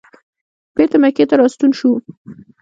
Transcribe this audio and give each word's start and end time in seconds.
بېرته 0.75 0.97
مکې 1.01 1.23
ته 1.29 1.35
راستون 1.41 1.71
شو. 1.79 1.91